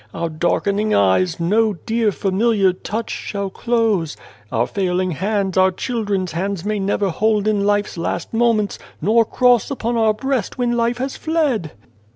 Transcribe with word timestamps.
Our 0.15 0.29
darkening 0.29 0.95
eyes 0.95 1.39
no 1.39 1.73
dear 1.73 2.11
familiar 2.11 2.73
touch 2.73 3.11
shall 3.11 3.51
close; 3.51 4.17
our 4.51 4.65
failing 4.65 5.11
hands 5.11 5.57
our 5.57 5.69
children's 5.69 6.31
hands 6.31 6.65
may 6.65 6.79
never 6.79 7.09
hold 7.09 7.47
in 7.47 7.65
life's 7.65 7.99
last 7.99 8.33
moments, 8.33 8.79
nor 8.99 9.23
cross 9.25 9.69
upon 9.69 9.97
our 9.97 10.15
breast 10.15 10.57
when 10.57 10.71
life 10.71 10.97
has 10.97 11.17
fled." 11.17 11.73